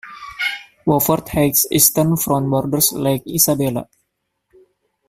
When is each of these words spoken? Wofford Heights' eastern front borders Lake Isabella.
Wofford 0.87 1.29
Heights' 1.29 1.67
eastern 1.69 2.17
front 2.17 2.49
borders 2.49 2.91
Lake 2.91 3.21
Isabella. 3.27 3.87